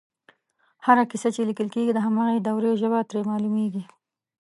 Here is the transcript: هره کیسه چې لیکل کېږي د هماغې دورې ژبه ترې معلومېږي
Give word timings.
هره 0.85 1.03
کیسه 1.11 1.29
چې 1.35 1.41
لیکل 1.49 1.67
کېږي 1.75 1.91
د 1.93 1.99
هماغې 2.07 2.37
دورې 2.47 2.71
ژبه 2.81 2.99
ترې 3.09 3.21
معلومېږي 3.29 3.83